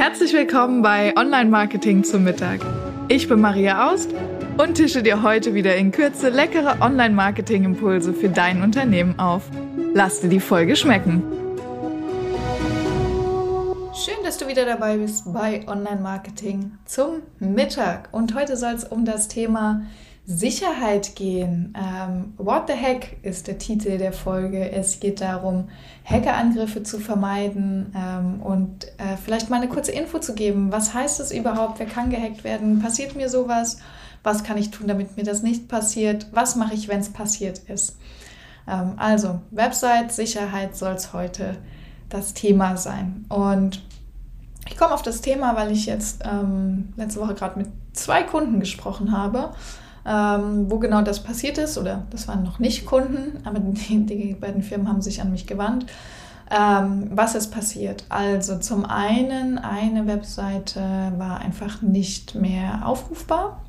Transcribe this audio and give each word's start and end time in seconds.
Herzlich 0.00 0.32
willkommen 0.32 0.80
bei 0.80 1.14
Online 1.14 1.50
Marketing 1.50 2.04
zum 2.04 2.24
Mittag. 2.24 2.60
Ich 3.08 3.28
bin 3.28 3.38
Maria 3.38 3.92
Aust 3.92 4.08
und 4.56 4.76
tische 4.76 5.02
dir 5.02 5.22
heute 5.22 5.52
wieder 5.52 5.76
in 5.76 5.92
Kürze 5.92 6.30
leckere 6.30 6.80
Online 6.80 7.14
Marketing 7.14 7.64
Impulse 7.64 8.14
für 8.14 8.30
dein 8.30 8.62
Unternehmen 8.62 9.18
auf. 9.18 9.42
Lass 9.92 10.22
dir 10.22 10.30
die 10.30 10.40
Folge 10.40 10.74
schmecken. 10.74 11.22
Schön, 13.92 14.24
dass 14.24 14.38
du 14.38 14.48
wieder 14.48 14.64
dabei 14.64 14.96
bist 14.96 15.30
bei 15.34 15.68
Online 15.68 16.00
Marketing 16.00 16.72
zum 16.86 17.20
Mittag. 17.38 18.08
Und 18.10 18.34
heute 18.34 18.56
soll 18.56 18.72
es 18.72 18.84
um 18.84 19.04
das 19.04 19.28
Thema 19.28 19.82
Sicherheit 20.32 21.16
gehen. 21.16 21.76
Ähm, 21.76 22.34
What 22.36 22.68
the 22.68 22.74
Heck 22.74 23.16
ist 23.22 23.48
der 23.48 23.58
Titel 23.58 23.98
der 23.98 24.12
Folge. 24.12 24.70
Es 24.70 25.00
geht 25.00 25.20
darum, 25.20 25.68
Hackerangriffe 26.04 26.84
zu 26.84 27.00
vermeiden 27.00 27.92
ähm, 27.96 28.40
und 28.40 28.84
äh, 28.98 29.16
vielleicht 29.22 29.50
mal 29.50 29.56
eine 29.56 29.68
kurze 29.68 29.90
Info 29.90 30.20
zu 30.20 30.34
geben. 30.34 30.70
Was 30.70 30.94
heißt 30.94 31.18
das 31.18 31.32
überhaupt? 31.32 31.80
Wer 31.80 31.86
kann 31.86 32.10
gehackt 32.10 32.44
werden? 32.44 32.80
Passiert 32.80 33.16
mir 33.16 33.28
sowas? 33.28 33.78
Was 34.22 34.44
kann 34.44 34.56
ich 34.56 34.70
tun, 34.70 34.86
damit 34.86 35.16
mir 35.16 35.24
das 35.24 35.42
nicht 35.42 35.66
passiert? 35.66 36.28
Was 36.30 36.54
mache 36.54 36.74
ich, 36.74 36.86
wenn 36.86 37.00
es 37.00 37.12
passiert 37.12 37.58
ist? 37.68 37.98
Ähm, 38.68 38.92
also, 38.98 39.40
Website-Sicherheit 39.50 40.76
soll 40.76 40.92
es 40.92 41.12
heute 41.12 41.56
das 42.08 42.34
Thema 42.34 42.76
sein. 42.76 43.24
Und 43.28 43.82
ich 44.68 44.76
komme 44.76 44.94
auf 44.94 45.02
das 45.02 45.22
Thema, 45.22 45.56
weil 45.56 45.72
ich 45.72 45.86
jetzt 45.86 46.22
ähm, 46.24 46.92
letzte 46.96 47.20
Woche 47.20 47.34
gerade 47.34 47.58
mit 47.58 47.68
zwei 47.94 48.22
Kunden 48.22 48.60
gesprochen 48.60 49.10
habe 49.10 49.50
ähm, 50.10 50.70
wo 50.70 50.78
genau 50.78 51.02
das 51.02 51.22
passiert 51.22 51.58
ist. 51.58 51.78
Oder 51.78 52.02
das 52.10 52.26
waren 52.26 52.42
noch 52.42 52.58
nicht 52.58 52.84
Kunden, 52.86 53.38
aber 53.44 53.60
die, 53.60 54.06
die 54.06 54.34
beiden 54.34 54.62
Firmen 54.62 54.88
haben 54.88 55.02
sich 55.02 55.20
an 55.20 55.30
mich 55.30 55.46
gewandt. 55.46 55.86
Ähm, 56.50 57.10
was 57.12 57.36
ist 57.36 57.52
passiert? 57.52 58.04
Also 58.08 58.58
zum 58.58 58.84
einen, 58.84 59.58
eine 59.58 60.08
Webseite 60.08 60.80
war 61.16 61.38
einfach 61.38 61.80
nicht 61.80 62.34
mehr 62.34 62.84
aufrufbar, 62.84 63.62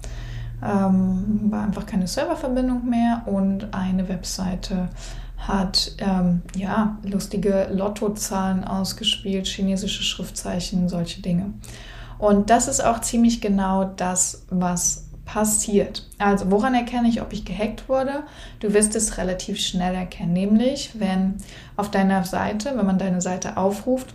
ähm, 0.63 1.51
war 1.51 1.63
einfach 1.63 1.85
keine 1.85 2.07
Serververbindung 2.07 2.89
mehr 2.89 3.21
und 3.27 3.73
eine 3.75 4.09
Webseite 4.09 4.89
hat 5.37 5.95
ähm, 5.99 6.41
ja 6.55 6.97
lustige 7.03 7.67
Lottozahlen 7.71 8.63
ausgespielt, 8.63 9.47
chinesische 9.47 10.03
Schriftzeichen, 10.03 10.89
solche 10.89 11.21
Dinge. 11.21 11.53
Und 12.17 12.49
das 12.49 12.67
ist 12.67 12.83
auch 12.83 13.01
ziemlich 13.01 13.41
genau 13.41 13.83
das, 13.83 14.45
was 14.49 15.10
passiert. 15.31 16.05
Also 16.17 16.51
woran 16.51 16.75
erkenne 16.75 17.07
ich, 17.07 17.21
ob 17.21 17.31
ich 17.31 17.45
gehackt 17.45 17.87
wurde? 17.87 18.23
Du 18.59 18.73
wirst 18.73 18.95
es 18.97 19.17
relativ 19.17 19.59
schnell 19.61 19.95
erkennen, 19.95 20.33
nämlich 20.33 20.91
wenn 20.99 21.35
auf 21.77 21.89
deiner 21.89 22.25
Seite, 22.25 22.73
wenn 22.75 22.85
man 22.85 22.97
deine 22.97 23.21
Seite 23.21 23.55
aufruft, 23.55 24.13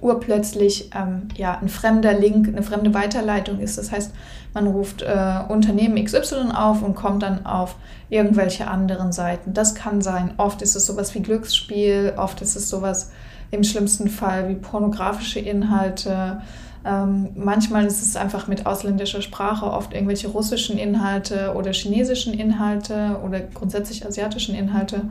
urplötzlich 0.00 0.90
ähm, 0.96 1.28
ja, 1.36 1.56
ein 1.58 1.68
fremder 1.68 2.12
Link, 2.12 2.48
eine 2.48 2.64
fremde 2.64 2.92
Weiterleitung 2.92 3.60
ist. 3.60 3.78
Das 3.78 3.92
heißt, 3.92 4.12
man 4.52 4.66
ruft 4.66 5.02
äh, 5.02 5.38
Unternehmen 5.48 6.04
XY 6.04 6.50
auf 6.54 6.82
und 6.82 6.96
kommt 6.96 7.22
dann 7.22 7.46
auf 7.46 7.76
irgendwelche 8.10 8.66
anderen 8.66 9.12
Seiten. 9.12 9.54
Das 9.54 9.76
kann 9.76 10.02
sein. 10.02 10.34
Oft 10.38 10.60
ist 10.60 10.74
es 10.74 10.86
sowas 10.86 11.14
wie 11.14 11.20
Glücksspiel, 11.22 12.14
oft 12.16 12.42
ist 12.42 12.56
es 12.56 12.68
sowas 12.68 13.12
im 13.52 13.62
schlimmsten 13.62 14.08
Fall 14.08 14.48
wie 14.48 14.56
pornografische 14.56 15.38
Inhalte 15.38 16.42
ähm, 16.86 17.30
manchmal 17.34 17.86
ist 17.86 18.00
es 18.00 18.16
einfach 18.16 18.46
mit 18.46 18.66
ausländischer 18.66 19.22
Sprache, 19.22 19.66
oft 19.66 19.92
irgendwelche 19.92 20.28
russischen 20.28 20.78
Inhalte 20.78 21.54
oder 21.54 21.72
chinesischen 21.72 22.32
Inhalte 22.32 23.18
oder 23.24 23.40
grundsätzlich 23.40 24.06
asiatischen 24.06 24.54
Inhalte. 24.54 25.02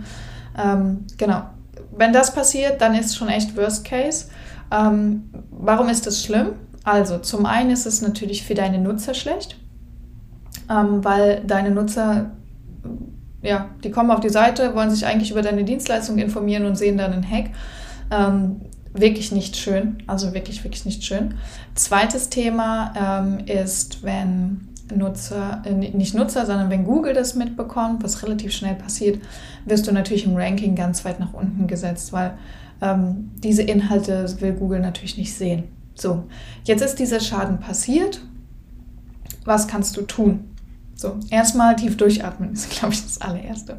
Ähm, 0.57 1.05
genau. 1.17 1.43
Wenn 1.97 2.13
das 2.13 2.33
passiert, 2.33 2.81
dann 2.81 2.95
ist 2.95 3.07
es 3.07 3.15
schon 3.15 3.27
echt 3.27 3.55
Worst 3.57 3.85
Case. 3.85 4.27
Ähm, 4.71 5.29
warum 5.51 5.89
ist 5.89 6.07
das 6.07 6.23
schlimm? 6.23 6.53
Also, 6.83 7.17
zum 7.17 7.45
einen 7.45 7.71
ist 7.71 7.85
es 7.85 8.01
natürlich 8.01 8.43
für 8.43 8.53
deine 8.53 8.79
Nutzer 8.79 9.13
schlecht, 9.13 9.57
ähm, 10.69 11.03
weil 11.03 11.41
deine 11.45 11.71
Nutzer 11.71 12.31
ja, 13.45 13.69
die 13.83 13.91
kommen 13.91 14.11
auf 14.11 14.19
die 14.19 14.29
Seite, 14.29 14.75
wollen 14.75 14.89
sich 14.89 15.05
eigentlich 15.05 15.31
über 15.31 15.41
deine 15.41 15.63
Dienstleistung 15.63 16.17
informieren 16.17 16.65
und 16.65 16.75
sehen 16.75 16.97
dann 16.97 17.13
einen 17.13 17.29
Hack. 17.29 17.51
Ähm, 18.11 18.61
wirklich 18.99 19.31
nicht 19.31 19.55
schön. 19.57 19.97
Also 20.07 20.33
wirklich, 20.33 20.63
wirklich 20.63 20.85
nicht 20.85 21.03
schön. 21.03 21.35
Zweites 21.75 22.29
Thema 22.29 22.93
ähm, 22.97 23.45
ist, 23.45 24.03
wenn 24.03 24.69
Nutzer, 24.93 25.61
äh, 25.65 25.73
nicht 25.73 26.13
Nutzer, 26.13 26.45
sondern 26.45 26.69
wenn 26.69 26.83
Google 26.83 27.13
das 27.13 27.35
mitbekommt, 27.35 28.03
was 28.03 28.23
relativ 28.23 28.51
schnell 28.51 28.75
passiert, 28.75 29.21
wirst 29.65 29.87
du 29.87 29.91
natürlich 29.91 30.25
im 30.25 30.35
Ranking 30.35 30.75
ganz 30.75 31.03
weit 31.05 31.19
nach 31.19 31.33
unten 31.33 31.67
gesetzt, 31.67 32.13
weil 32.13 32.37
ähm, 32.81 33.31
diese 33.37 33.63
Inhalte 33.63 34.39
will 34.41 34.53
Google 34.53 34.79
natürlich 34.79 35.17
nicht 35.17 35.33
sehen. 35.33 35.63
So, 35.95 36.25
jetzt 36.65 36.81
ist 36.81 36.99
dieser 36.99 37.19
Schaden 37.19 37.59
passiert. 37.59 38.21
Was 39.45 39.67
kannst 39.67 39.95
du 39.97 40.01
tun? 40.01 40.51
So, 40.95 41.17
erstmal 41.29 41.75
tief 41.75 41.97
durchatmen 41.97 42.53
ist, 42.53 42.69
glaube 42.69 42.93
ich, 42.93 43.03
das 43.03 43.21
allererste. 43.21 43.77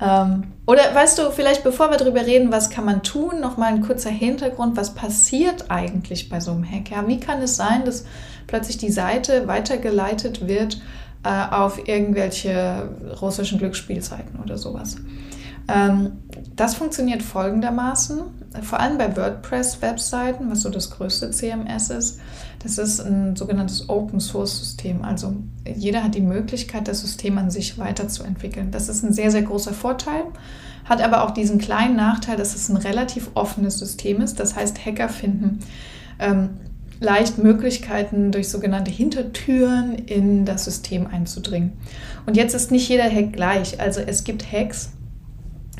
Ähm, 0.00 0.44
oder 0.66 0.94
weißt 0.94 1.18
du, 1.18 1.30
vielleicht 1.30 1.64
bevor 1.64 1.90
wir 1.90 1.96
darüber 1.96 2.26
reden, 2.26 2.52
was 2.52 2.70
kann 2.70 2.84
man 2.84 3.02
tun, 3.02 3.40
nochmal 3.40 3.72
ein 3.72 3.82
kurzer 3.82 4.10
Hintergrund, 4.10 4.76
was 4.76 4.94
passiert 4.94 5.70
eigentlich 5.70 6.28
bei 6.28 6.40
so 6.40 6.50
einem 6.50 6.64
Hack? 6.64 6.90
Wie 7.06 7.20
kann 7.20 7.40
es 7.40 7.56
sein, 7.56 7.84
dass 7.84 8.04
plötzlich 8.46 8.76
die 8.76 8.90
Seite 8.90 9.46
weitergeleitet 9.46 10.46
wird 10.46 10.80
äh, 11.24 11.54
auf 11.54 11.88
irgendwelche 11.88 12.88
russischen 13.20 13.58
Glücksspielseiten 13.58 14.40
oder 14.42 14.58
sowas? 14.58 14.96
Ähm, 15.68 16.18
das 16.54 16.74
funktioniert 16.74 17.22
folgendermaßen, 17.22 18.20
vor 18.62 18.80
allem 18.80 18.98
bei 18.98 19.16
WordPress-Webseiten, 19.16 20.50
was 20.50 20.62
so 20.62 20.70
das 20.70 20.90
größte 20.90 21.30
CMS 21.30 21.90
ist. 21.90 22.20
Das 22.66 22.78
ist 22.78 22.98
ein 22.98 23.36
sogenanntes 23.36 23.88
Open-Source-System. 23.88 25.04
Also 25.04 25.36
jeder 25.72 26.02
hat 26.02 26.16
die 26.16 26.20
Möglichkeit, 26.20 26.88
das 26.88 27.00
System 27.00 27.38
an 27.38 27.48
sich 27.48 27.78
weiterzuentwickeln. 27.78 28.72
Das 28.72 28.88
ist 28.88 29.04
ein 29.04 29.12
sehr, 29.12 29.30
sehr 29.30 29.42
großer 29.42 29.72
Vorteil, 29.72 30.24
hat 30.84 31.00
aber 31.00 31.22
auch 31.22 31.30
diesen 31.30 31.58
kleinen 31.58 31.94
Nachteil, 31.94 32.36
dass 32.36 32.56
es 32.56 32.68
ein 32.68 32.76
relativ 32.76 33.30
offenes 33.34 33.78
System 33.78 34.20
ist. 34.20 34.40
Das 34.40 34.56
heißt, 34.56 34.84
Hacker 34.84 35.08
finden 35.08 35.60
ähm, 36.18 36.48
leicht 36.98 37.38
Möglichkeiten, 37.38 38.32
durch 38.32 38.48
sogenannte 38.48 38.90
Hintertüren 38.90 39.94
in 39.94 40.44
das 40.44 40.64
System 40.64 41.06
einzudringen. 41.06 41.74
Und 42.26 42.36
jetzt 42.36 42.52
ist 42.52 42.72
nicht 42.72 42.88
jeder 42.88 43.08
Hack 43.08 43.32
gleich. 43.32 43.78
Also 43.78 44.00
es 44.00 44.24
gibt 44.24 44.50
Hacks, 44.50 44.90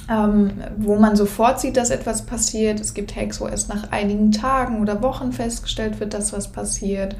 ähm, 0.08 0.52
wo 0.76 0.96
man 0.96 1.16
sofort 1.16 1.60
sieht, 1.60 1.76
dass 1.76 1.90
etwas 1.90 2.22
passiert. 2.22 2.80
Es 2.80 2.94
gibt 2.94 3.16
Hacks, 3.16 3.40
wo 3.40 3.46
erst 3.46 3.68
nach 3.68 3.90
einigen 3.90 4.32
Tagen 4.32 4.80
oder 4.80 5.02
Wochen 5.02 5.32
festgestellt 5.32 5.98
wird, 6.00 6.14
dass 6.14 6.32
was 6.32 6.52
passiert. 6.52 7.16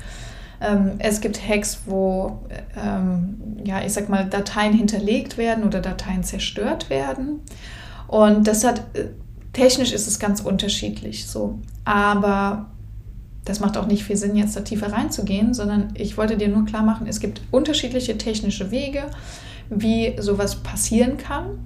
Ähm, 0.60 0.92
es 0.98 1.20
gibt 1.20 1.46
Hacks, 1.46 1.80
wo, 1.86 2.40
ähm, 2.76 3.36
ja, 3.64 3.84
ich 3.84 3.92
sag 3.92 4.08
mal, 4.08 4.24
Dateien 4.26 4.72
hinterlegt 4.72 5.36
werden 5.36 5.64
oder 5.64 5.80
Dateien 5.80 6.22
zerstört 6.22 6.88
werden. 6.88 7.40
Und 8.06 8.46
das 8.46 8.64
hat, 8.64 8.78
äh, 8.94 9.06
technisch 9.52 9.92
ist 9.92 10.06
es 10.06 10.18
ganz 10.18 10.40
unterschiedlich 10.40 11.26
so. 11.26 11.58
Aber 11.84 12.66
das 13.44 13.60
macht 13.60 13.76
auch 13.76 13.86
nicht 13.86 14.04
viel 14.04 14.16
Sinn, 14.16 14.36
jetzt 14.36 14.56
da 14.56 14.60
tiefer 14.60 14.92
reinzugehen, 14.92 15.54
sondern 15.54 15.90
ich 15.94 16.16
wollte 16.16 16.36
dir 16.36 16.48
nur 16.48 16.66
klar 16.66 16.82
machen, 16.82 17.06
es 17.06 17.20
gibt 17.20 17.40
unterschiedliche 17.50 18.18
technische 18.18 18.70
Wege, 18.70 19.04
wie 19.70 20.16
sowas 20.18 20.56
passieren 20.56 21.16
kann. 21.16 21.58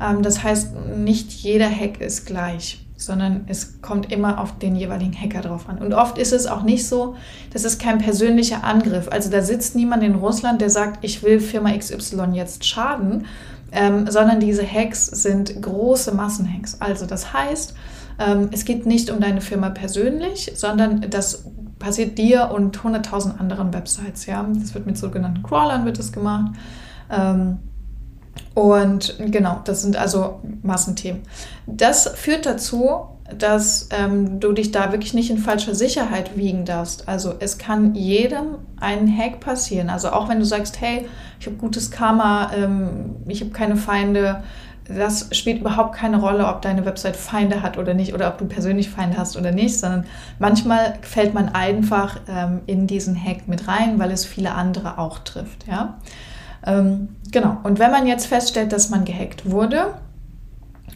Ähm, 0.00 0.22
das 0.22 0.42
heißt, 0.42 0.74
nicht 0.96 1.30
jeder 1.30 1.70
Hack 1.70 2.00
ist 2.00 2.26
gleich, 2.26 2.84
sondern 2.96 3.44
es 3.48 3.80
kommt 3.82 4.12
immer 4.12 4.40
auf 4.40 4.58
den 4.58 4.76
jeweiligen 4.76 5.14
Hacker 5.18 5.40
drauf 5.40 5.68
an. 5.68 5.78
Und 5.78 5.92
oft 5.94 6.18
ist 6.18 6.32
es 6.32 6.46
auch 6.46 6.62
nicht 6.62 6.86
so, 6.86 7.16
das 7.52 7.64
ist 7.64 7.80
kein 7.80 7.98
persönlicher 7.98 8.64
Angriff. 8.64 9.08
Also 9.10 9.30
da 9.30 9.42
sitzt 9.42 9.74
niemand 9.76 10.02
in 10.02 10.14
Russland, 10.14 10.60
der 10.60 10.70
sagt, 10.70 11.04
ich 11.04 11.22
will 11.22 11.40
Firma 11.40 11.76
XY 11.76 12.30
jetzt 12.32 12.64
schaden, 12.64 13.26
ähm, 13.72 14.10
sondern 14.10 14.40
diese 14.40 14.64
Hacks 14.64 15.06
sind 15.06 15.60
große 15.60 16.14
Massenhacks. 16.14 16.80
Also 16.80 17.06
das 17.06 17.32
heißt, 17.32 17.74
ähm, 18.18 18.48
es 18.52 18.64
geht 18.64 18.86
nicht 18.86 19.10
um 19.10 19.20
deine 19.20 19.40
Firma 19.40 19.70
persönlich, 19.70 20.52
sondern 20.54 21.06
das 21.10 21.44
passiert 21.78 22.16
dir 22.16 22.50
und 22.52 22.78
100.000 22.78 23.38
anderen 23.38 23.74
Websites. 23.74 24.26
Ja? 24.26 24.46
Das 24.54 24.74
wird 24.74 24.86
mit 24.86 24.96
sogenannten 24.96 25.42
Crawlern 25.42 25.84
wird 25.84 25.98
das 25.98 26.12
gemacht. 26.12 26.52
Und 28.54 29.16
genau, 29.18 29.60
das 29.64 29.82
sind 29.82 29.96
also 29.96 30.40
Massenthemen. 30.62 31.22
Das 31.66 32.08
führt 32.14 32.46
dazu, 32.46 33.08
dass 33.38 33.88
ähm, 33.90 34.38
du 34.38 34.52
dich 34.52 34.70
da 34.70 34.92
wirklich 34.92 35.14
nicht 35.14 35.30
in 35.30 35.38
falscher 35.38 35.74
Sicherheit 35.74 36.36
wiegen 36.36 36.64
darfst. 36.64 37.08
Also 37.08 37.34
es 37.40 37.58
kann 37.58 37.94
jedem 37.94 38.58
ein 38.78 39.08
Hack 39.16 39.40
passieren. 39.40 39.88
Also 39.90 40.10
auch 40.10 40.28
wenn 40.28 40.38
du 40.38 40.44
sagst, 40.44 40.80
hey, 40.80 41.06
ich 41.40 41.46
habe 41.46 41.56
gutes 41.56 41.90
Karma, 41.90 42.52
ähm, 42.54 43.16
ich 43.26 43.40
habe 43.40 43.50
keine 43.50 43.76
Feinde, 43.76 44.44
das 44.86 45.30
spielt 45.32 45.60
überhaupt 45.60 45.94
keine 45.94 46.20
Rolle, 46.20 46.46
ob 46.46 46.60
deine 46.60 46.84
Website 46.84 47.16
Feinde 47.16 47.62
hat 47.62 47.78
oder 47.78 47.94
nicht 47.94 48.12
oder 48.12 48.28
ob 48.28 48.36
du 48.36 48.44
persönlich 48.44 48.90
Feinde 48.90 49.16
hast 49.16 49.36
oder 49.36 49.50
nicht, 49.50 49.78
sondern 49.78 50.04
manchmal 50.38 50.98
fällt 51.00 51.32
man 51.32 51.48
einfach 51.48 52.20
ähm, 52.28 52.60
in 52.66 52.86
diesen 52.86 53.16
Hack 53.16 53.48
mit 53.48 53.66
rein, 53.66 53.98
weil 53.98 54.10
es 54.10 54.26
viele 54.26 54.52
andere 54.52 54.98
auch 54.98 55.20
trifft. 55.20 55.66
Ja. 55.66 55.98
Ähm, 56.66 57.08
genau. 57.30 57.58
Und 57.62 57.78
wenn 57.78 57.90
man 57.90 58.06
jetzt 58.06 58.26
feststellt, 58.26 58.72
dass 58.72 58.90
man 58.90 59.04
gehackt 59.04 59.50
wurde, 59.50 59.94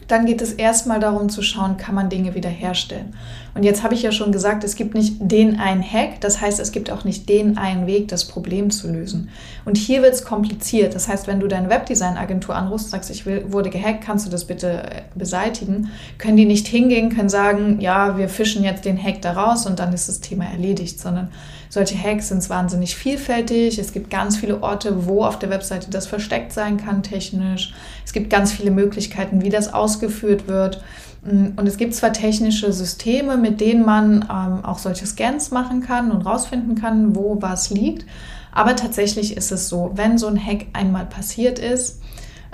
dann 0.09 0.25
geht 0.25 0.41
es 0.41 0.53
erstmal 0.53 0.99
darum 0.99 1.29
zu 1.29 1.43
schauen, 1.43 1.77
kann 1.77 1.93
man 1.93 2.09
Dinge 2.09 2.33
wiederherstellen. 2.33 3.13
Und 3.53 3.63
jetzt 3.63 3.83
habe 3.83 3.93
ich 3.93 4.01
ja 4.01 4.11
schon 4.11 4.31
gesagt, 4.31 4.63
es 4.63 4.75
gibt 4.75 4.95
nicht 4.95 5.17
den 5.19 5.59
einen 5.59 5.83
Hack, 5.83 6.19
das 6.21 6.41
heißt, 6.41 6.59
es 6.59 6.71
gibt 6.71 6.91
auch 6.91 7.03
nicht 7.03 7.29
den 7.29 7.57
einen 7.57 7.85
Weg, 7.85 8.07
das 8.07 8.25
Problem 8.25 8.71
zu 8.71 8.91
lösen. 8.91 9.29
Und 9.65 9.77
hier 9.77 10.01
wird 10.01 10.13
es 10.13 10.23
kompliziert. 10.23 10.95
Das 10.95 11.07
heißt, 11.07 11.27
wenn 11.27 11.39
du 11.39 11.47
deine 11.47 11.69
Webdesign-Agentur 11.69 12.55
anrufst 12.55 12.87
und 12.87 12.91
sagst, 12.91 13.11
ich 13.11 13.27
will, 13.27 13.45
wurde 13.49 13.69
gehackt, 13.69 14.03
kannst 14.03 14.25
du 14.25 14.31
das 14.31 14.45
bitte 14.45 14.83
äh, 14.83 15.01
beseitigen, 15.13 15.89
können 16.17 16.37
die 16.37 16.45
nicht 16.45 16.67
hingehen, 16.67 17.15
können 17.15 17.29
sagen, 17.29 17.79
ja, 17.79 18.17
wir 18.17 18.29
fischen 18.29 18.63
jetzt 18.63 18.85
den 18.85 19.01
Hack 19.01 19.21
da 19.21 19.33
raus 19.33 19.67
und 19.67 19.77
dann 19.77 19.93
ist 19.93 20.09
das 20.09 20.21
Thema 20.21 20.45
erledigt, 20.45 20.99
sondern 20.99 21.29
solche 21.69 21.97
Hacks 22.01 22.29
sind 22.29 22.49
wahnsinnig 22.49 22.95
vielfältig. 22.95 23.77
Es 23.77 23.93
gibt 23.93 24.09
ganz 24.09 24.37
viele 24.37 24.63
Orte, 24.63 25.05
wo 25.05 25.23
auf 25.23 25.37
der 25.37 25.51
Webseite 25.51 25.91
das 25.91 26.07
versteckt 26.07 26.51
sein 26.51 26.77
kann, 26.77 27.03
technisch. 27.03 27.73
Es 28.03 28.11
gibt 28.11 28.31
ganz 28.31 28.51
viele 28.51 28.71
Möglichkeiten, 28.71 29.43
wie 29.43 29.49
das 29.49 29.71
ausgeführt 29.71 30.47
wird. 30.47 30.83
Und 31.21 31.67
es 31.67 31.77
gibt 31.77 31.93
zwar 31.93 32.13
technische 32.13 32.71
Systeme, 32.71 33.37
mit 33.37 33.61
denen 33.61 33.85
man 33.85 34.25
ähm, 34.29 34.65
auch 34.65 34.79
solche 34.79 35.05
Scans 35.05 35.51
machen 35.51 35.81
kann 35.81 36.11
und 36.11 36.25
rausfinden 36.25 36.75
kann, 36.75 37.15
wo 37.15 37.37
was 37.41 37.69
liegt. 37.69 38.05
Aber 38.51 38.75
tatsächlich 38.75 39.37
ist 39.37 39.51
es 39.51 39.69
so, 39.69 39.91
wenn 39.95 40.17
so 40.17 40.27
ein 40.27 40.43
Hack 40.43 40.67
einmal 40.73 41.05
passiert 41.05 41.59
ist, 41.59 42.01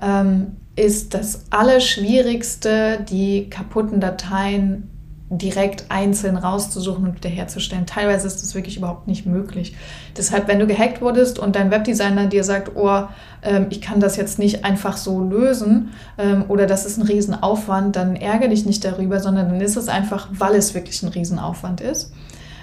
ähm, 0.01 0.57
ist 0.75 1.13
das 1.13 1.43
Allerschwierigste, 1.51 3.05
die 3.07 3.49
kaputten 3.49 4.01
Dateien 4.01 4.89
direkt 5.29 5.85
einzeln 5.89 6.37
rauszusuchen 6.37 7.05
und 7.05 7.15
wiederherzustellen. 7.15 7.87
Teilweise 7.87 8.27
ist 8.27 8.43
das 8.43 8.53
wirklich 8.53 8.77
überhaupt 8.77 9.07
nicht 9.07 9.25
möglich. 9.25 9.75
Deshalb, 10.15 10.47
wenn 10.47 10.59
du 10.59 10.67
gehackt 10.67 11.01
wurdest 11.01 11.39
und 11.39 11.55
dein 11.55 11.71
Webdesigner 11.71 12.27
dir 12.27 12.43
sagt, 12.43 12.75
oh, 12.75 13.05
ähm, 13.41 13.67
ich 13.71 13.81
kann 13.81 13.99
das 13.99 14.17
jetzt 14.17 14.37
nicht 14.37 14.63
einfach 14.63 14.97
so 14.97 15.23
lösen 15.23 15.89
ähm, 16.19 16.45
oder 16.47 16.67
das 16.67 16.85
ist 16.85 16.97
ein 16.97 17.07
Riesenaufwand, 17.07 17.95
dann 17.95 18.15
ärgere 18.15 18.49
dich 18.49 18.67
nicht 18.67 18.85
darüber, 18.85 19.19
sondern 19.19 19.49
dann 19.49 19.61
ist 19.61 19.77
es 19.77 19.87
einfach, 19.87 20.27
weil 20.31 20.53
es 20.53 20.75
wirklich 20.75 21.01
ein 21.01 21.09
Riesenaufwand 21.09 21.81
ist. 21.81 22.13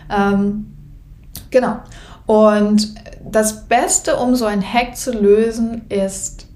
Ähm, 0.08 0.76
genau. 1.50 1.78
Und 2.26 2.94
das 3.28 3.64
Beste, 3.64 4.16
um 4.16 4.36
so 4.36 4.44
einen 4.44 4.62
Hack 4.62 4.96
zu 4.96 5.10
lösen, 5.10 5.82
ist, 5.88 6.46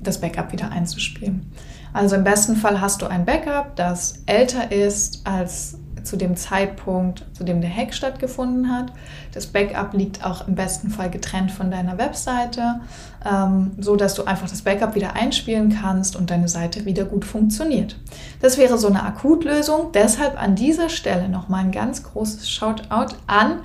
das 0.00 0.20
Backup 0.20 0.52
wieder 0.52 0.70
einzuspielen. 0.70 1.50
Also 1.96 2.14
im 2.16 2.24
besten 2.24 2.56
Fall 2.56 2.82
hast 2.82 3.00
du 3.00 3.06
ein 3.06 3.24
Backup, 3.24 3.74
das 3.74 4.18
älter 4.26 4.70
ist 4.70 5.22
als 5.24 5.78
zu 6.02 6.18
dem 6.18 6.36
Zeitpunkt, 6.36 7.24
zu 7.32 7.42
dem 7.42 7.62
der 7.62 7.74
Hack 7.74 7.94
stattgefunden 7.94 8.70
hat. 8.70 8.92
Das 9.32 9.46
Backup 9.46 9.94
liegt 9.94 10.22
auch 10.22 10.46
im 10.46 10.56
besten 10.56 10.90
Fall 10.90 11.08
getrennt 11.08 11.50
von 11.50 11.70
deiner 11.70 11.96
Webseite, 11.96 12.82
ähm, 13.24 13.70
so 13.78 13.96
dass 13.96 14.12
du 14.12 14.24
einfach 14.24 14.46
das 14.46 14.60
Backup 14.60 14.94
wieder 14.94 15.14
einspielen 15.14 15.74
kannst 15.80 16.16
und 16.16 16.30
deine 16.30 16.48
Seite 16.48 16.84
wieder 16.84 17.06
gut 17.06 17.24
funktioniert. 17.24 17.96
Das 18.42 18.58
wäre 18.58 18.76
so 18.76 18.88
eine 18.88 19.02
Akutlösung. 19.02 19.90
Deshalb 19.94 20.38
an 20.38 20.54
dieser 20.54 20.90
Stelle 20.90 21.30
nochmal 21.30 21.64
ein 21.64 21.72
ganz 21.72 22.02
großes 22.02 22.50
Shoutout 22.50 23.16
an 23.26 23.60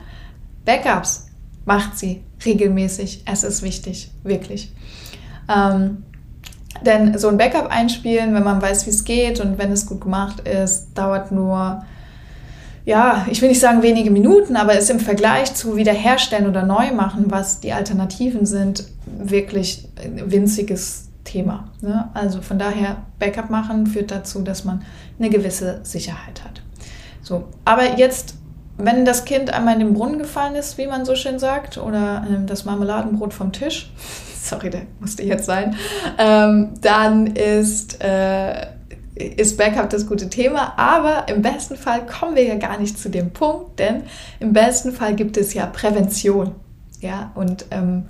Backups. 0.64 1.28
Macht 1.66 1.98
sie 1.98 2.24
regelmäßig. 2.46 3.24
Es 3.30 3.44
ist 3.44 3.62
wichtig, 3.62 4.10
wirklich. 4.24 4.72
Ähm, 5.54 6.06
denn 6.86 7.18
so 7.18 7.28
ein 7.28 7.38
Backup 7.38 7.68
einspielen, 7.70 8.34
wenn 8.34 8.44
man 8.44 8.62
weiß, 8.62 8.86
wie 8.86 8.90
es 8.92 9.04
geht 9.04 9.40
und 9.40 9.58
wenn 9.58 9.72
es 9.72 9.86
gut 9.86 10.02
gemacht 10.02 10.48
ist, 10.48 10.90
dauert 10.96 11.32
nur, 11.32 11.84
ja, 12.86 13.26
ich 13.30 13.42
will 13.42 13.50
nicht 13.50 13.60
sagen 13.60 13.84
wenige 13.84 14.12
Minuten, 14.12 14.56
aber 14.56 14.78
ist 14.78 14.90
im 14.90 15.00
Vergleich 15.00 15.54
zu 15.54 15.76
wiederherstellen 15.76 16.48
oder 16.48 16.64
neu 16.64 16.92
machen, 16.94 17.26
was 17.30 17.60
die 17.60 17.74
Alternativen 17.74 18.46
sind, 18.46 18.86
wirklich 19.06 19.88
ein 20.04 20.32
winziges 20.32 21.10
Thema. 21.24 21.70
Ne? 21.82 22.10
Also 22.14 22.42
von 22.42 22.58
daher, 22.58 22.98
Backup 23.20 23.50
machen 23.50 23.88
führt 23.88 24.12
dazu, 24.12 24.42
dass 24.42 24.66
man 24.66 24.82
eine 25.20 25.30
gewisse 25.30 25.80
Sicherheit 25.84 26.44
hat. 26.44 26.62
So, 27.22 27.46
aber 27.66 27.98
jetzt, 27.98 28.36
wenn 28.78 29.06
das 29.06 29.26
Kind 29.26 29.54
einmal 29.54 29.76
in 29.76 29.80
den 29.82 29.94
Brunnen 29.94 30.18
gefallen 30.18 30.56
ist, 30.56 30.78
wie 30.78 30.88
man 30.88 31.06
so 31.06 31.16
schön 31.16 31.38
sagt, 31.38 31.78
oder 31.78 32.26
äh, 32.28 32.46
das 32.46 32.66
Marmeladenbrot 32.66 33.34
vom 33.34 33.52
Tisch, 33.52 33.92
sorry, 34.44 34.70
der 34.70 34.84
musste 35.00 35.24
jetzt 35.24 35.46
sein, 35.46 35.76
ähm, 36.18 36.74
dann 36.82 37.28
ist, 37.28 38.04
äh, 38.04 38.68
ist 39.16 39.58
Backup 39.58 39.90
das 39.90 40.08
gute 40.08 40.30
Thema. 40.30 40.78
Aber 40.78 41.28
im 41.28 41.42
besten 41.42 41.76
Fall 41.76 42.06
kommen 42.06 42.36
wir 42.36 42.44
ja 42.44 42.56
gar 42.56 42.80
nicht 42.80 42.98
zu 42.98 43.10
dem 43.10 43.32
Punkt, 43.32 43.80
denn 43.80 44.04
im 44.40 44.54
besten 44.54 44.92
Fall 44.92 45.16
gibt 45.16 45.38
es 45.38 45.54
ja 45.54 45.66
Prävention. 45.66 46.56
Ja, 47.00 47.32
und 47.36 47.66
ähm, 47.72 48.06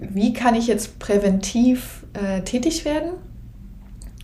wie 0.00 0.32
kann 0.32 0.54
ich 0.54 0.68
jetzt 0.68 0.98
präventiv 0.98 2.04
äh, 2.14 2.42
tätig 2.42 2.84
werden? 2.84 3.12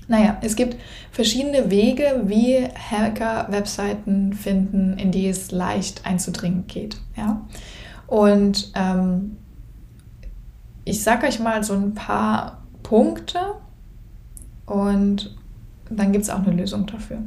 Naja, 0.06 0.37
es 0.43 0.55
gibt 0.55 0.76
verschiedene 1.10 1.70
Wege, 1.70 2.22
wie 2.26 2.69
Hacker 2.90 3.46
Webseiten 3.50 4.34
finden, 4.34 4.99
in 4.99 5.10
die 5.10 5.28
es 5.28 5.50
leicht 5.50 6.06
einzudringen 6.06 6.67
geht. 6.67 6.99
Ja? 7.17 7.46
Und 8.06 8.70
ähm, 8.76 9.38
ich 10.84 11.02
sage 11.02 11.26
euch 11.26 11.40
mal 11.40 11.62
so 11.64 11.75
ein 11.75 11.94
paar 11.94 12.62
Punkte 12.82 13.38
und 14.66 15.36
dann 15.90 16.12
gibt 16.12 16.25
es 16.25 16.31
auch 16.31 16.44
eine 16.44 16.52
Lösung 16.52 16.86
dafür. 16.86 17.19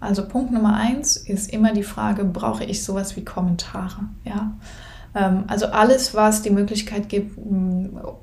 Also 0.00 0.26
Punkt 0.26 0.52
Nummer 0.52 0.76
eins 0.76 1.16
ist 1.16 1.52
immer 1.52 1.72
die 1.72 1.82
Frage, 1.82 2.24
brauche 2.24 2.64
ich 2.64 2.84
sowas 2.84 3.16
wie 3.16 3.24
Kommentare? 3.24 4.04
Ja? 4.24 4.52
Ähm, 5.14 5.44
also 5.48 5.66
alles, 5.66 6.14
was 6.14 6.42
die 6.42 6.50
Möglichkeit 6.50 7.08
gibt, 7.08 7.36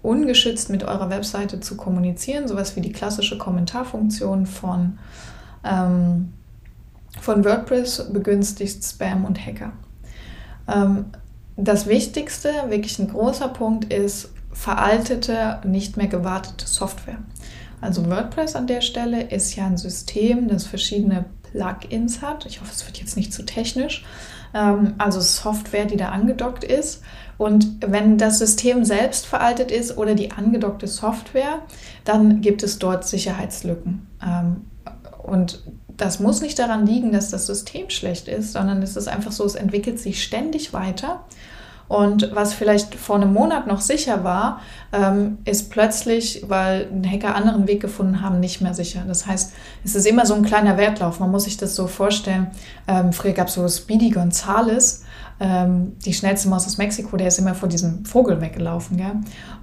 ungeschützt 0.01 0.69
mit 0.69 0.83
eurer 0.83 1.09
Webseite 1.09 1.59
zu 1.59 1.75
kommunizieren, 1.75 2.47
sowas 2.47 2.75
wie 2.75 2.81
die 2.81 2.91
klassische 2.91 3.37
Kommentarfunktion 3.37 4.45
von, 4.45 4.99
ähm, 5.63 6.33
von 7.19 7.43
WordPress 7.43 8.11
begünstigt 8.13 8.83
Spam 8.83 9.25
und 9.25 9.43
Hacker. 9.45 9.73
Ähm, 10.73 11.05
das 11.57 11.87
Wichtigste, 11.87 12.49
wirklich 12.67 12.99
ein 12.99 13.09
großer 13.09 13.47
Punkt 13.49 13.93
ist, 13.93 14.29
veraltete, 14.55 15.59
nicht 15.63 15.97
mehr 15.97 16.07
gewartete 16.07 16.65
Software. 16.65 17.19
Also 17.81 18.09
WordPress 18.09 18.55
an 18.55 18.67
der 18.67 18.81
Stelle 18.81 19.23
ist 19.23 19.55
ja 19.55 19.67
ein 19.67 19.77
System, 19.77 20.47
das 20.47 20.65
verschiedene 20.65 21.25
Plugins 21.51 22.21
hat. 22.21 22.45
Ich 22.45 22.61
hoffe, 22.61 22.71
es 22.73 22.85
wird 22.85 22.97
jetzt 22.97 23.17
nicht 23.17 23.33
zu 23.33 23.43
technisch. 23.43 24.05
Ähm, 24.53 24.95
also 24.97 25.19
Software, 25.19 25.85
die 25.85 25.97
da 25.97 26.09
angedockt 26.09 26.63
ist. 26.63 27.03
Und 27.37 27.85
wenn 27.85 28.17
das 28.17 28.39
System 28.39 28.85
selbst 28.85 29.25
veraltet 29.25 29.71
ist 29.71 29.97
oder 29.97 30.15
die 30.15 30.31
angedockte 30.31 30.87
Software, 30.87 31.59
dann 32.05 32.41
gibt 32.41 32.63
es 32.63 32.79
dort 32.79 33.05
Sicherheitslücken. 33.05 34.07
Ähm, 34.23 34.61
und 35.21 35.63
das 35.89 36.19
muss 36.19 36.41
nicht 36.41 36.57
daran 36.59 36.87
liegen, 36.87 37.11
dass 37.11 37.29
das 37.29 37.45
System 37.45 37.89
schlecht 37.89 38.27
ist, 38.27 38.53
sondern 38.53 38.81
es 38.81 38.95
ist 38.95 39.07
einfach 39.07 39.31
so, 39.31 39.45
es 39.45 39.55
entwickelt 39.55 39.99
sich 39.99 40.23
ständig 40.23 40.73
weiter 40.73 41.25
und 41.87 42.31
was 42.33 42.53
vielleicht 42.53 42.95
vor 42.95 43.15
einem 43.15 43.31
Monat 43.33 43.67
noch 43.67 43.81
sicher 43.81 44.23
war, 44.23 44.61
ähm, 44.91 45.37
ist 45.45 45.69
plötzlich, 45.69 46.43
weil 46.47 46.87
ein 46.91 47.09
Hacker 47.09 47.35
anderen 47.35 47.67
Weg 47.67 47.79
gefunden 47.79 48.21
haben, 48.21 48.39
nicht 48.39 48.59
mehr 48.61 48.73
sicher. 48.73 49.03
Das 49.07 49.27
heißt, 49.27 49.53
es 49.83 49.95
ist 49.95 50.07
immer 50.07 50.25
so 50.25 50.33
ein 50.33 50.43
kleiner 50.43 50.77
Wertlauf. 50.77 51.19
Man 51.19 51.29
muss 51.31 51.43
sich 51.43 51.57
das 51.57 51.75
so 51.75 51.87
vorstellen. 51.87 52.47
Ähm, 52.87 53.13
früher 53.13 53.33
gab 53.33 53.47
es 53.47 53.53
so 53.53 53.67
Speedy 53.67 54.09
Gonzales 54.09 55.04
ähm, 55.39 55.93
die 56.05 56.13
schnellste 56.13 56.47
Maus 56.47 56.65
aus 56.65 56.77
Mexiko, 56.77 57.17
der 57.17 57.27
ist 57.27 57.39
immer 57.39 57.55
vor 57.55 57.67
diesem 57.67 58.05
Vogel 58.05 58.39
weggelaufen. 58.39 58.97
Gell? 58.97 59.11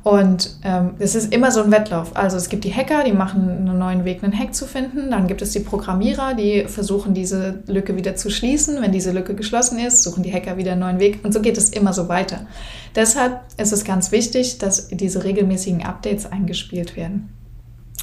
Und 0.02 0.59
ähm, 0.64 0.95
es 0.99 1.14
ist 1.14 1.33
immer 1.33 1.50
so 1.50 1.62
ein 1.62 1.71
Wettlauf. 1.71 2.14
Also 2.14 2.37
es 2.37 2.49
gibt 2.49 2.64
die 2.64 2.75
Hacker, 2.75 3.05
die 3.05 3.12
machen 3.12 3.49
einen 3.49 3.79
neuen 3.79 4.05
Weg, 4.05 4.23
einen 4.23 4.38
Hack 4.38 4.55
zu 4.55 4.67
finden. 4.67 5.11
Dann 5.11 5.29
gibt 5.29 5.41
es 5.41 5.52
die 5.52 5.61
Programmierer, 5.61 6.35
die 6.35 6.64
versuchen, 6.67 7.14
diese 7.14 7.62
Lücke 7.67 7.97
wieder 7.97 8.17
zu 8.17 8.31
schließen. 8.31 8.83
Wenn 8.83 8.93
diese 8.93 9.12
Lücke 9.12 9.35
geschlossen 9.35 9.79
ist, 9.79 10.02
suchen 10.02 10.23
die 10.23 10.33
Hacker 10.33 10.59
wieder 10.59 10.73
einen 10.73 10.81
neuen 10.81 10.99
Weg. 10.99 11.21
Und 11.25 11.33
so 11.33 11.41
geht 11.41 11.57
es 11.57 11.71
immer 11.71 11.95
so 11.95 12.09
weiter. 12.09 12.47
Deshalb 12.95 13.41
ist 13.57 13.73
es 13.73 13.85
ganz 13.85 14.12
wichtig, 14.12 14.59
dass 14.59 14.88
diese 14.88 15.25
regelmäßigen 15.25 15.85
Updates 15.85 16.26
eingespielt 16.26 16.97
werden. 16.97 17.31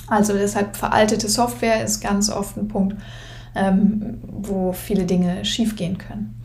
Also 0.07 0.33
deshalb 0.33 0.75
veraltete 0.75 1.29
Software 1.29 1.83
ist 1.83 2.01
ganz 2.01 2.31
oft 2.31 2.57
ein 2.57 2.67
Punkt, 2.67 2.95
ähm, 3.55 4.19
wo 4.23 4.73
viele 4.73 5.05
Dinge 5.05 5.45
schiefgehen 5.45 5.99
können. 5.99 6.38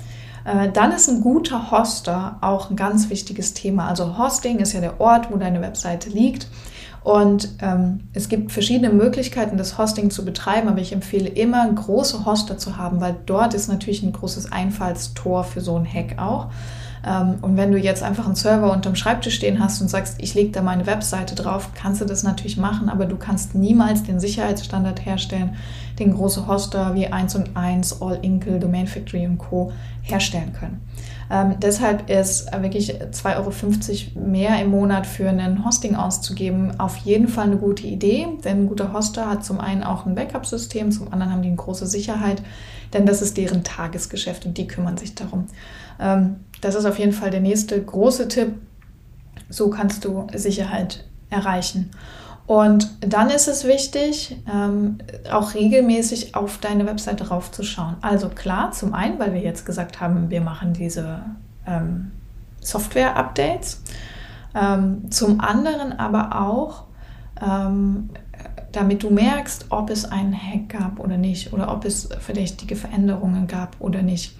Äh, 0.44 0.70
dann 0.70 0.92
ist 0.92 1.08
ein 1.08 1.20
guter 1.20 1.70
Hoster 1.70 2.38
auch 2.40 2.70
ein 2.70 2.76
ganz 2.76 3.10
wichtiges 3.10 3.54
Thema. 3.54 3.88
Also 3.88 4.18
Hosting 4.18 4.58
ist 4.58 4.72
ja 4.72 4.80
der 4.80 5.00
Ort, 5.00 5.30
wo 5.30 5.36
deine 5.36 5.60
Webseite 5.60 6.10
liegt. 6.10 6.48
Und 7.02 7.50
ähm, 7.60 8.00
es 8.14 8.30
gibt 8.30 8.50
verschiedene 8.50 8.90
Möglichkeiten, 8.90 9.58
das 9.58 9.76
Hosting 9.76 10.10
zu 10.10 10.24
betreiben, 10.24 10.68
aber 10.68 10.80
ich 10.80 10.92
empfehle 10.92 11.28
immer, 11.28 11.70
große 11.70 12.24
Hoster 12.24 12.56
zu 12.56 12.78
haben, 12.78 13.02
weil 13.02 13.14
dort 13.26 13.52
ist 13.52 13.68
natürlich 13.68 14.02
ein 14.02 14.12
großes 14.12 14.50
Einfallstor 14.50 15.44
für 15.44 15.60
so 15.60 15.76
ein 15.76 15.84
Hack 15.84 16.18
auch. 16.18 16.48
Ähm, 17.06 17.36
und 17.42 17.56
wenn 17.56 17.72
du 17.72 17.78
jetzt 17.78 18.02
einfach 18.02 18.26
einen 18.26 18.34
Server 18.34 18.72
unterm 18.72 18.94
Schreibtisch 18.94 19.34
stehen 19.34 19.60
hast 19.60 19.80
und 19.80 19.88
sagst, 19.88 20.16
ich 20.18 20.34
lege 20.34 20.50
da 20.50 20.62
meine 20.62 20.86
Webseite 20.86 21.34
drauf, 21.34 21.70
kannst 21.74 22.00
du 22.00 22.04
das 22.04 22.22
natürlich 22.22 22.56
machen, 22.56 22.88
aber 22.88 23.06
du 23.06 23.16
kannst 23.16 23.54
niemals 23.54 24.02
den 24.02 24.20
Sicherheitsstandard 24.20 25.04
herstellen, 25.04 25.56
den 25.98 26.14
große 26.14 26.46
Hoster 26.46 26.94
wie 26.94 27.06
1 27.06 27.36
und 27.36 27.56
1, 27.56 28.00
All 28.02 28.18
Inkle, 28.22 28.58
Domain 28.58 28.86
Factory 28.86 29.26
und 29.26 29.38
Co. 29.38 29.72
herstellen 30.02 30.52
können. 30.52 30.80
Ähm, 31.30 31.54
deshalb 31.60 32.10
ist 32.10 32.50
wirklich 32.60 32.94
2,50 32.94 34.16
Euro 34.16 34.26
mehr 34.26 34.60
im 34.60 34.70
Monat 34.70 35.06
für 35.06 35.28
ein 35.28 35.64
Hosting 35.64 35.96
auszugeben 35.96 36.78
auf 36.78 36.96
jeden 36.98 37.28
Fall 37.28 37.46
eine 37.46 37.56
gute 37.56 37.86
Idee, 37.86 38.26
denn 38.44 38.64
ein 38.64 38.68
guter 38.68 38.92
Hoster 38.92 39.30
hat 39.30 39.44
zum 39.44 39.60
einen 39.60 39.82
auch 39.82 40.04
ein 40.04 40.14
Backup-System, 40.14 40.92
zum 40.92 41.12
anderen 41.12 41.32
haben 41.32 41.42
die 41.42 41.48
eine 41.48 41.56
große 41.56 41.86
Sicherheit, 41.86 42.42
denn 42.92 43.06
das 43.06 43.22
ist 43.22 43.36
deren 43.36 43.64
Tagesgeschäft 43.64 44.44
und 44.44 44.58
die 44.58 44.66
kümmern 44.66 44.98
sich 44.98 45.14
darum. 45.14 45.46
Ähm, 45.98 46.36
das 46.64 46.74
ist 46.74 46.86
auf 46.86 46.98
jeden 46.98 47.12
Fall 47.12 47.30
der 47.30 47.40
nächste 47.40 47.80
große 47.80 48.28
Tipp. 48.28 48.54
So 49.50 49.68
kannst 49.68 50.04
du 50.04 50.26
Sicherheit 50.34 51.04
erreichen. 51.28 51.90
Und 52.46 52.90
dann 53.00 53.30
ist 53.30 53.48
es 53.48 53.64
wichtig, 53.64 54.36
ähm, 54.52 54.98
auch 55.30 55.54
regelmäßig 55.54 56.34
auf 56.34 56.58
deine 56.58 56.86
Webseite 56.86 57.28
raufzuschauen. 57.28 57.96
Also 58.02 58.28
klar, 58.28 58.72
zum 58.72 58.94
einen, 58.94 59.18
weil 59.18 59.32
wir 59.32 59.40
jetzt 59.40 59.64
gesagt 59.64 60.00
haben, 60.00 60.30
wir 60.30 60.40
machen 60.40 60.74
diese 60.74 61.20
ähm, 61.66 62.12
Software-Updates. 62.60 63.82
Ähm, 64.54 65.10
zum 65.10 65.40
anderen 65.40 65.98
aber 65.98 66.40
auch, 66.40 66.84
ähm, 67.42 68.10
damit 68.76 69.02
du 69.02 69.10
merkst, 69.10 69.66
ob 69.70 69.90
es 69.90 70.04
einen 70.04 70.34
Hack 70.34 70.68
gab 70.68 70.98
oder 71.00 71.16
nicht 71.16 71.52
oder 71.52 71.72
ob 71.72 71.84
es 71.84 72.08
verdächtige 72.18 72.76
Veränderungen 72.76 73.46
gab 73.46 73.76
oder 73.80 74.02
nicht. 74.02 74.34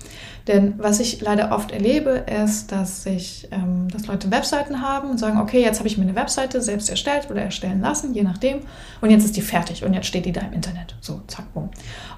Denn 0.46 0.74
was 0.76 1.00
ich 1.00 1.22
leider 1.22 1.52
oft 1.52 1.72
erlebe, 1.72 2.24
ist, 2.44 2.70
dass 2.70 3.06
ich, 3.06 3.48
ähm, 3.50 3.88
dass 3.90 4.06
Leute 4.06 4.30
Webseiten 4.30 4.82
haben 4.82 5.08
und 5.08 5.18
sagen, 5.18 5.40
okay, 5.40 5.62
jetzt 5.62 5.78
habe 5.78 5.88
ich 5.88 5.96
mir 5.96 6.04
eine 6.04 6.16
Webseite 6.16 6.60
selbst 6.60 6.90
erstellt 6.90 7.30
oder 7.30 7.40
erstellen 7.40 7.80
lassen, 7.80 8.12
je 8.12 8.22
nachdem, 8.22 8.60
und 9.00 9.10
jetzt 9.10 9.24
ist 9.24 9.36
die 9.36 9.42
fertig 9.42 9.84
und 9.84 9.94
jetzt 9.94 10.06
steht 10.06 10.26
die 10.26 10.32
da 10.32 10.42
im 10.42 10.52
Internet. 10.52 10.96
So, 11.00 11.22
zack, 11.28 11.52
bumm. 11.54 11.70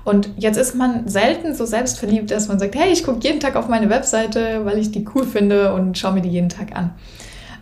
Und 0.04 0.30
jetzt 0.36 0.56
ist 0.56 0.74
man 0.74 1.06
selten 1.06 1.54
so 1.54 1.66
selbstverliebt, 1.66 2.30
dass 2.32 2.48
man 2.48 2.58
sagt, 2.58 2.74
hey, 2.74 2.90
ich 2.92 3.04
gucke 3.04 3.20
jeden 3.22 3.38
Tag 3.38 3.54
auf 3.54 3.68
meine 3.68 3.90
Webseite, 3.90 4.64
weil 4.64 4.78
ich 4.78 4.90
die 4.90 5.06
cool 5.14 5.24
finde 5.24 5.74
und 5.74 5.96
schaue 5.96 6.14
mir 6.14 6.22
die 6.22 6.28
jeden 6.28 6.48
Tag 6.48 6.74
an. 6.74 6.94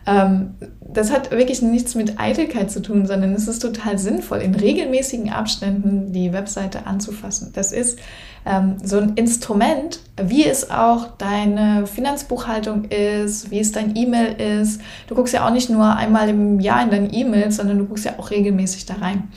Ähm, 0.06 0.54
das 0.80 1.10
hat 1.10 1.30
wirklich 1.30 1.60
nichts 1.62 1.94
mit 1.94 2.20
Eitelkeit 2.20 2.70
zu 2.70 2.80
tun, 2.80 3.06
sondern 3.06 3.32
es 3.34 3.48
ist 3.48 3.60
total 3.60 3.98
sinnvoll, 3.98 4.38
in 4.38 4.54
regelmäßigen 4.54 5.30
Abständen 5.30 6.12
die 6.12 6.32
Webseite 6.32 6.86
anzufassen. 6.86 7.50
Das 7.54 7.72
ist 7.72 7.98
ähm, 8.46 8.76
so 8.82 8.98
ein 8.98 9.14
Instrument, 9.14 10.00
wie 10.22 10.44
es 10.44 10.70
auch 10.70 11.16
deine 11.18 11.86
Finanzbuchhaltung 11.86 12.84
ist, 12.84 13.50
wie 13.50 13.58
es 13.58 13.72
dein 13.72 13.96
E-Mail 13.96 14.60
ist. 14.60 14.80
Du 15.08 15.14
guckst 15.14 15.34
ja 15.34 15.46
auch 15.46 15.52
nicht 15.52 15.70
nur 15.70 15.96
einmal 15.96 16.28
im 16.28 16.60
Jahr 16.60 16.82
in 16.82 16.90
deine 16.90 17.12
E-Mails, 17.12 17.56
sondern 17.56 17.78
du 17.78 17.86
guckst 17.86 18.04
ja 18.04 18.12
auch 18.18 18.30
regelmäßig 18.30 18.86
da 18.86 18.94
rein. 18.94 19.28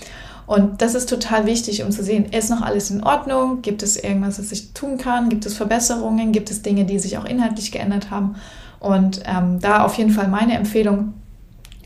Und 0.45 0.81
das 0.81 0.95
ist 0.95 1.09
total 1.09 1.45
wichtig, 1.45 1.83
um 1.83 1.91
zu 1.91 2.03
sehen, 2.03 2.25
ist 2.31 2.49
noch 2.49 2.61
alles 2.61 2.89
in 2.89 3.03
Ordnung? 3.03 3.61
Gibt 3.61 3.83
es 3.83 3.97
irgendwas, 3.97 4.39
was 4.39 4.51
ich 4.53 4.71
tun 4.73 4.97
kann? 4.97 5.27
Gibt 5.27 5.45
es 5.45 5.55
Verbesserungen? 5.55 6.31
Gibt 6.31 6.51
es 6.51 6.61
Dinge, 6.61 6.85
die 6.85 6.99
sich 6.99 7.17
auch 7.17 7.25
inhaltlich 7.25 7.73
geändert 7.73 8.11
haben? 8.11 8.35
Und 8.79 9.21
ähm, 9.25 9.59
da 9.59 9.83
auf 9.83 9.97
jeden 9.97 10.11
Fall 10.11 10.27
meine 10.27 10.55
Empfehlung, 10.55 11.13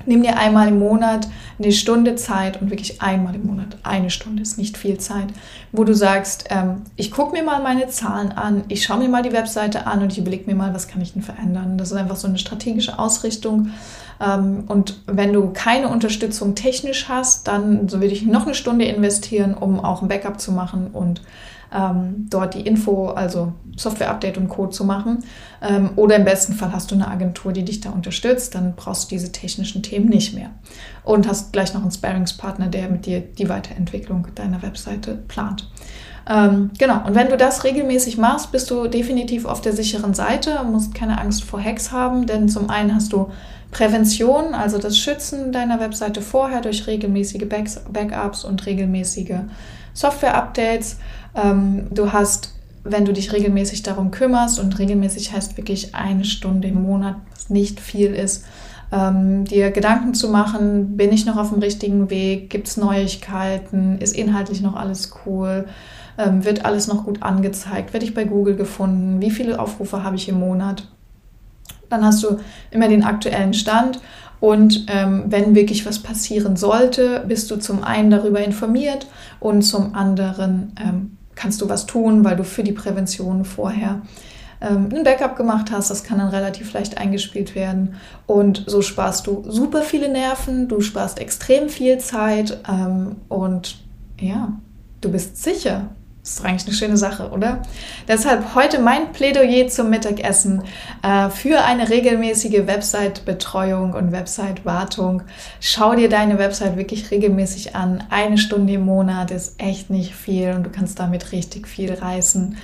nimm 0.06 0.24
dir 0.24 0.38
einmal 0.38 0.70
im 0.70 0.80
Monat 0.80 1.28
eine 1.60 1.72
Stunde 1.72 2.16
Zeit 2.16 2.62
und 2.62 2.70
wirklich 2.70 3.02
einmal 3.02 3.36
im 3.36 3.46
Monat, 3.46 3.78
eine 3.84 4.10
Stunde 4.10 4.42
ist 4.42 4.58
nicht 4.58 4.78
viel 4.78 4.98
Zeit, 4.98 5.28
wo 5.72 5.84
du 5.84 5.94
sagst, 5.94 6.46
ähm, 6.50 6.82
ich 6.96 7.12
gucke 7.12 7.34
mir 7.34 7.44
mal 7.44 7.62
meine 7.62 7.88
Zahlen 7.88 8.32
an, 8.32 8.64
ich 8.68 8.84
schaue 8.84 9.00
mir 9.00 9.10
mal 9.10 9.24
die 9.24 9.34
Webseite 9.34 9.88
an 9.88 10.02
und 10.02 10.12
ich 10.12 10.18
überlege 10.18 10.50
mir 10.50 10.56
mal, 10.56 10.74
was 10.74 10.88
kann 10.88 11.02
ich 11.02 11.14
denn 11.14 11.22
verändern. 11.22 11.78
Das 11.78 11.92
ist 11.92 11.98
einfach 11.98 12.16
so 12.16 12.28
eine 12.28 12.38
strategische 12.38 12.98
Ausrichtung. 13.00 13.72
Ähm, 14.22 14.66
und 14.68 15.02
wenn 15.08 15.34
du 15.34 15.52
keine 15.54 15.90
Unterstützung 15.90 16.56
technisch 16.56 17.10
hast, 17.10 17.48
dann 17.48 17.90
so 17.90 18.02
würde 18.02 18.14
ich 18.14 18.26
noch 18.26 18.46
eine 18.46 18.56
Stunde 18.56 18.86
investieren, 18.86 19.54
um 19.54 19.80
auch 19.80 20.02
ein 20.02 20.08
Backup 20.08 20.40
zu 20.40 20.52
machen 20.52 20.88
und 20.92 21.22
ähm, 21.74 22.28
dort 22.30 22.54
die 22.54 22.62
Info, 22.62 23.08
also 23.08 23.54
Software-Update 23.78 24.38
und 24.38 24.50
Code 24.50 24.72
zu 24.72 24.84
machen. 24.84 25.24
Ähm, 25.62 25.92
oder 25.96 26.18
im 26.18 26.26
besten 26.26 26.54
Fall 26.54 26.74
hast 26.74 26.92
du 26.92 26.96
eine 26.96 27.08
Agentur, 27.08 27.54
die 27.54 27.64
dich 27.64 27.80
da 27.80 27.92
unterstützt, 27.92 28.56
dann 28.56 28.76
brauchst 28.76 29.06
du 29.06 29.16
diese 29.16 29.32
technischen 29.32 29.82
Themen 29.82 30.10
nicht 30.10 30.36
mehr. 30.36 30.50
Und 31.04 31.28
hast 31.28 31.54
gleich 31.54 31.74
noch 31.74 31.82
einen 31.82 31.92
Sparingspartner, 31.92 32.68
der 32.68 32.90
mit 32.90 33.06
dir 33.06 33.22
die 33.22 33.48
Weiterentwicklung 33.48 34.28
deiner 34.36 34.62
Webseite 34.62 35.16
plant. 35.16 35.70
Ähm, 36.30 36.70
genau, 36.78 37.06
und 37.06 37.16
wenn 37.16 37.30
du 37.30 37.38
das 37.38 37.64
regelmäßig 37.64 38.18
machst, 38.18 38.52
bist 38.52 38.70
du 38.70 38.88
definitiv 38.88 39.46
auf 39.46 39.62
der 39.62 39.74
sicheren 39.74 40.14
Seite, 40.14 40.64
musst 40.64 40.94
keine 40.94 41.20
Angst 41.20 41.44
vor 41.44 41.62
Hacks 41.62 41.92
haben, 41.92 42.28
denn 42.28 42.48
zum 42.48 42.70
einen 42.70 42.94
hast 42.94 43.12
du 43.14 43.32
Prävention, 43.72 44.54
also 44.54 44.78
das 44.78 44.98
Schützen 44.98 45.52
deiner 45.52 45.80
Webseite 45.80 46.22
vorher 46.22 46.62
durch 46.62 46.88
regelmäßige 46.88 47.46
Backups 47.92 48.44
und 48.44 48.66
regelmäßige 48.66 49.40
Software-Updates. 49.94 50.98
Ähm, 51.36 51.88
du 51.90 52.12
hast, 52.12 52.54
wenn 52.84 53.06
du 53.06 53.14
dich 53.14 53.32
regelmäßig 53.34 53.84
darum 53.84 54.12
kümmerst, 54.12 54.60
und 54.60 54.78
regelmäßig 54.78 55.34
heißt 55.34 55.58
wirklich 55.58 55.96
eine 55.96 56.26
Stunde 56.26 56.68
im 56.68 56.84
Monat, 56.84 57.16
was 57.34 57.50
nicht 57.50 57.80
viel 57.80 58.14
ist, 58.14 58.46
ähm, 58.92 59.46
dir 59.46 59.72
Gedanken 59.72 60.14
zu 60.14 60.30
machen, 60.30 60.98
bin 60.98 61.14
ich 61.14 61.26
noch 61.26 61.38
auf 61.38 61.50
dem 61.50 61.60
richtigen 61.60 62.10
Weg, 62.10 62.50
gibt 62.50 62.68
es 62.68 62.78
Neuigkeiten, 62.78 63.98
ist 64.00 64.16
inhaltlich 64.16 64.62
noch 64.62 64.76
alles 64.76 65.14
cool, 65.26 65.66
ähm, 66.24 66.46
wird 66.46 66.66
alles 66.66 66.88
noch 66.88 67.06
gut 67.06 67.24
angezeigt, 67.24 67.94
werde 67.94 68.06
ich 68.06 68.14
bei 68.14 68.26
Google 68.26 68.56
gefunden, 68.56 69.22
wie 69.22 69.32
viele 69.32 69.60
Aufrufe 69.60 70.04
habe 70.04 70.16
ich 70.16 70.30
im 70.30 70.40
Monat. 70.40 70.88
Dann 71.90 72.06
hast 72.06 72.24
du 72.24 72.40
immer 72.72 72.88
den 72.88 73.04
aktuellen 73.04 73.54
Stand 73.54 74.00
und 74.40 74.86
ähm, 74.88 75.26
wenn 75.28 75.56
wirklich 75.56 75.86
was 75.86 76.00
passieren 76.00 76.56
sollte, 76.56 77.24
bist 77.28 77.52
du 77.52 77.58
zum 77.58 77.84
einen 77.84 78.10
darüber 78.10 78.44
informiert 78.44 79.08
und 79.40 79.62
zum 79.62 79.94
anderen 79.94 80.74
ähm, 80.82 81.18
kannst 81.36 81.62
du 81.62 81.70
was 81.70 81.86
tun, 81.86 82.24
weil 82.26 82.36
du 82.36 82.44
für 82.44 82.64
die 82.64 82.72
Prävention 82.72 83.46
vorher 83.46 84.02
ähm, 84.62 84.90
ein 84.92 85.04
Backup 85.04 85.36
gemacht 85.36 85.72
hast. 85.72 85.92
Das 85.92 86.04
kann 86.04 86.18
dann 86.18 86.30
relativ 86.30 86.74
leicht 86.74 86.98
eingespielt 86.98 87.54
werden. 87.54 87.96
Und 88.26 88.64
so 88.68 88.82
sparst 88.82 89.28
du 89.28 89.44
super 89.48 89.82
viele 89.82 90.10
Nerven, 90.10 90.68
du 90.68 90.82
sparst 90.82 91.20
extrem 91.20 91.70
viel 91.70 92.00
Zeit 92.00 92.60
ähm, 92.68 93.18
und 93.30 93.80
ja, 94.20 94.54
du 95.02 95.12
bist 95.12 95.42
sicher. 95.42 95.90
Das 96.24 96.34
ist 96.34 96.46
eigentlich 96.46 96.68
eine 96.68 96.76
schöne 96.76 96.98
Sache, 96.98 97.32
oder? 97.32 97.64
Deshalb 98.08 98.54
heute 98.54 98.80
mein 98.80 99.12
Plädoyer 99.12 99.68
zum 99.70 99.90
Mittagessen 99.90 100.62
äh, 101.02 101.30
für 101.30 101.64
eine 101.64 101.90
regelmäßige 101.90 102.68
Website-Betreuung 102.68 103.94
und 103.94 104.12
Website-Wartung. 104.12 105.24
Schau 105.60 105.96
dir 105.96 106.10
deine 106.10 106.38
Website 106.38 106.78
wirklich 106.78 107.10
regelmäßig 107.10 107.76
an. 107.76 108.04
Eine 108.12 108.38
Stunde 108.38 108.74
im 108.74 108.86
Monat 108.86 109.32
ist 109.32 109.60
echt 109.60 109.90
nicht 109.90 110.14
viel 110.14 110.52
und 110.52 110.64
du 110.64 110.70
kannst 110.70 111.00
damit 111.00 111.32
richtig 111.32 111.68
viel 111.68 111.92
reißen. 111.92 112.56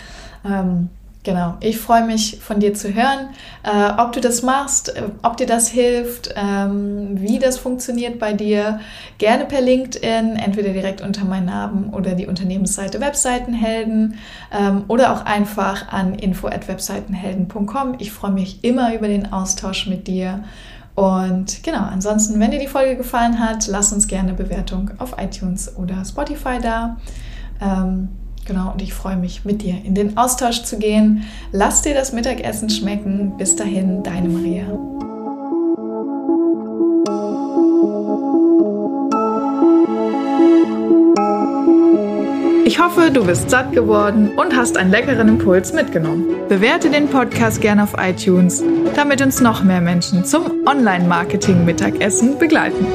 Ähm, 0.45 0.89
Genau, 1.27 1.57
ich 1.59 1.77
freue 1.77 2.05
mich 2.05 2.39
von 2.39 2.61
dir 2.61 2.73
zu 2.73 2.93
hören, 2.93 3.31
äh, 3.63 4.01
ob 4.01 4.13
du 4.13 4.21
das 4.21 4.43
machst, 4.43 4.95
äh, 4.95 5.03
ob 5.23 5.35
dir 5.35 5.45
das 5.45 5.67
hilft, 5.67 6.33
ähm, 6.37 7.19
wie 7.19 7.37
das 7.37 7.57
funktioniert 7.57 8.17
bei 8.17 8.31
dir. 8.31 8.79
Gerne 9.17 9.43
per 9.43 9.59
LinkedIn, 9.59 10.37
entweder 10.37 10.69
direkt 10.69 11.01
unter 11.01 11.25
meinen 11.25 11.47
Namen 11.47 11.93
oder 11.93 12.15
die 12.15 12.27
Unternehmensseite 12.27 13.01
Webseitenhelden 13.01 14.15
ähm, 14.57 14.85
oder 14.87 15.11
auch 15.11 15.25
einfach 15.25 15.89
an 15.89 16.15
info@webseitenhelden.com. 16.15 17.95
Ich 17.99 18.13
freue 18.13 18.31
mich 18.31 18.63
immer 18.63 18.95
über 18.95 19.09
den 19.09 19.33
Austausch 19.33 19.85
mit 19.85 20.07
dir. 20.07 20.45
Und 20.95 21.61
genau, 21.61 21.83
ansonsten, 21.91 22.39
wenn 22.39 22.51
dir 22.51 22.59
die 22.59 22.67
Folge 22.67 22.95
gefallen 22.95 23.37
hat, 23.41 23.67
lass 23.67 23.91
uns 23.91 24.07
gerne 24.07 24.33
Bewertung 24.33 24.91
auf 24.97 25.17
iTunes 25.21 25.75
oder 25.75 26.05
Spotify 26.05 26.59
da. 26.61 26.95
Ähm, 27.59 28.07
Genau, 28.47 28.71
und 28.71 28.81
ich 28.81 28.93
freue 28.93 29.17
mich, 29.17 29.43
mit 29.43 29.61
dir 29.61 29.75
in 29.83 29.93
den 29.93 30.17
Austausch 30.17 30.63
zu 30.63 30.79
gehen. 30.79 31.25
Lass 31.51 31.81
dir 31.81 31.93
das 31.93 32.13
Mittagessen 32.13 32.69
schmecken. 32.69 33.33
Bis 33.37 33.57
dahin, 33.57 34.03
deine 34.03 34.29
Maria. 34.29 34.63
Ich 42.65 42.79
hoffe, 42.79 43.11
du 43.11 43.25
bist 43.25 43.49
satt 43.49 43.73
geworden 43.73 44.31
und 44.37 44.55
hast 44.55 44.77
einen 44.77 44.91
leckeren 44.91 45.27
Impuls 45.27 45.73
mitgenommen. 45.73 46.27
Bewerte 46.47 46.89
den 46.89 47.09
Podcast 47.09 47.59
gerne 47.59 47.83
auf 47.83 47.95
iTunes, 47.97 48.63
damit 48.95 49.21
uns 49.21 49.41
noch 49.41 49.61
mehr 49.61 49.81
Menschen 49.81 50.23
zum 50.23 50.65
Online-Marketing-Mittagessen 50.65 52.39
begleiten. 52.39 52.85